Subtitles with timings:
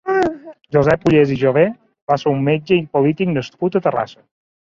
[0.75, 1.65] Josep Ullés i Jover
[2.13, 4.19] va ser un metge i polític nascut a Terrassa.